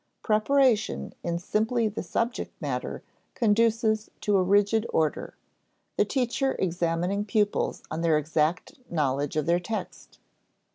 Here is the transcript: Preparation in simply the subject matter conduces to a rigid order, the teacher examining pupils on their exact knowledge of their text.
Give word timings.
Preparation 0.23 1.13
in 1.21 1.37
simply 1.37 1.87
the 1.87 2.01
subject 2.01 2.59
matter 2.59 3.03
conduces 3.35 4.09
to 4.21 4.35
a 4.35 4.41
rigid 4.41 4.87
order, 4.91 5.35
the 5.95 6.05
teacher 6.05 6.55
examining 6.57 7.23
pupils 7.23 7.83
on 7.91 8.01
their 8.01 8.17
exact 8.17 8.79
knowledge 8.89 9.35
of 9.35 9.45
their 9.45 9.59
text. 9.59 10.17